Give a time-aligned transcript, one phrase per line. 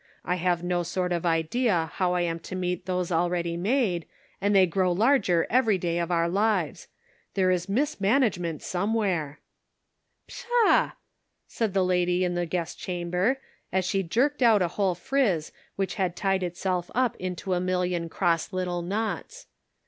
[0.25, 4.07] I have no sort of idea how I am to meet those already made,
[4.41, 6.87] and they grow larger every day of our lives.
[7.35, 9.41] There is mismanagement some where.""
[10.27, 10.93] Pshaw!"
[11.57, 13.37] said the lady in the guest cham ber,
[13.71, 18.09] as she jerked out a whole friz which had tied itself up into a million
[18.09, 19.45] cross little knots.